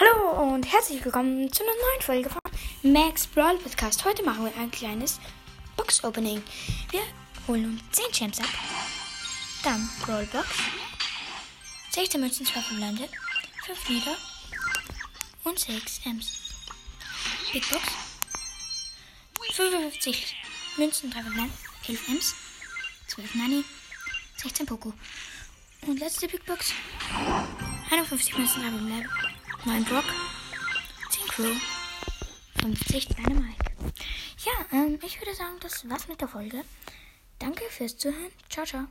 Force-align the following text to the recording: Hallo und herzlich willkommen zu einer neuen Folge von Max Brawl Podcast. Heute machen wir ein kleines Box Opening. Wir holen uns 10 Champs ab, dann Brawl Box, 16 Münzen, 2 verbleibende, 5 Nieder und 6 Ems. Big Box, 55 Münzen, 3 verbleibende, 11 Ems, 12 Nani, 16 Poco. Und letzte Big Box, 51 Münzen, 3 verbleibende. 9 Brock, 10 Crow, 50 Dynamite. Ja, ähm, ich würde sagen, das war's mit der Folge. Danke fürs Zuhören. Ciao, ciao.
Hallo 0.00 0.54
und 0.54 0.62
herzlich 0.72 1.04
willkommen 1.04 1.52
zu 1.52 1.64
einer 1.64 1.72
neuen 1.72 2.02
Folge 2.02 2.30
von 2.30 2.92
Max 2.92 3.26
Brawl 3.26 3.58
Podcast. 3.58 4.04
Heute 4.04 4.22
machen 4.22 4.44
wir 4.44 4.56
ein 4.56 4.70
kleines 4.70 5.18
Box 5.76 6.04
Opening. 6.04 6.40
Wir 6.92 7.00
holen 7.48 7.64
uns 7.64 7.82
10 7.90 8.12
Champs 8.12 8.38
ab, 8.38 8.46
dann 9.64 9.90
Brawl 10.02 10.24
Box, 10.26 10.46
16 11.90 12.20
Münzen, 12.20 12.46
2 12.46 12.60
verbleibende, 12.60 13.08
5 13.66 13.88
Nieder 13.88 14.16
und 15.42 15.58
6 15.58 16.00
Ems. 16.04 16.32
Big 17.52 17.68
Box, 17.68 17.82
55 19.54 20.36
Münzen, 20.76 21.10
3 21.10 21.22
verbleibende, 21.22 21.58
11 21.88 22.08
Ems, 22.08 22.34
12 23.08 23.34
Nani, 23.34 23.64
16 24.36 24.64
Poco. 24.64 24.94
Und 25.88 25.98
letzte 25.98 26.28
Big 26.28 26.46
Box, 26.46 26.72
51 27.90 28.38
Münzen, 28.38 28.62
3 28.62 28.70
verbleibende. 28.70 29.37
9 29.64 29.84
Brock, 29.84 30.04
10 31.10 31.26
Crow, 31.28 31.56
50 32.60 33.08
Dynamite. 33.08 33.56
Ja, 34.44 34.52
ähm, 34.72 34.98
ich 35.04 35.20
würde 35.20 35.34
sagen, 35.34 35.56
das 35.60 35.88
war's 35.88 36.08
mit 36.08 36.20
der 36.20 36.28
Folge. 36.28 36.64
Danke 37.38 37.64
fürs 37.68 37.96
Zuhören. 37.96 38.30
Ciao, 38.48 38.64
ciao. 38.64 38.86